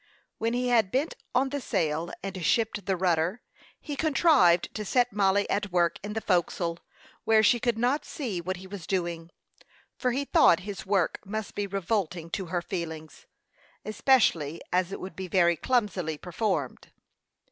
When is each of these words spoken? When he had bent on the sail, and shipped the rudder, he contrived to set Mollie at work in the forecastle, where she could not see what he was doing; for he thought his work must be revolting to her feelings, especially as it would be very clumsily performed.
When 0.39 0.53
he 0.55 0.69
had 0.69 0.89
bent 0.89 1.13
on 1.35 1.49
the 1.49 1.61
sail, 1.61 2.11
and 2.23 2.43
shipped 2.43 2.87
the 2.87 2.97
rudder, 2.97 3.43
he 3.79 3.95
contrived 3.95 4.73
to 4.73 4.83
set 4.83 5.13
Mollie 5.13 5.47
at 5.47 5.71
work 5.71 5.99
in 6.03 6.13
the 6.13 6.21
forecastle, 6.21 6.79
where 7.23 7.43
she 7.43 7.59
could 7.59 7.77
not 7.77 8.03
see 8.03 8.41
what 8.41 8.57
he 8.57 8.65
was 8.65 8.87
doing; 8.87 9.29
for 9.99 10.09
he 10.11 10.25
thought 10.25 10.61
his 10.61 10.87
work 10.87 11.19
must 11.23 11.53
be 11.53 11.67
revolting 11.67 12.31
to 12.31 12.47
her 12.47 12.63
feelings, 12.63 13.27
especially 13.85 14.59
as 14.73 14.91
it 14.91 14.99
would 14.99 15.15
be 15.15 15.27
very 15.27 15.55
clumsily 15.55 16.17
performed. 16.17 16.91